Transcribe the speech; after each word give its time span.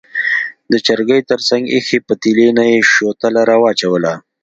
د 0.71 0.73
چرګۍ 0.85 1.21
تر 1.29 1.39
څنګ 1.49 1.63
ایښې 1.73 1.99
پتیلې 2.07 2.49
نه 2.57 2.63
یې 2.71 2.79
شوتله 2.93 3.41
راواچوله. 3.49 4.13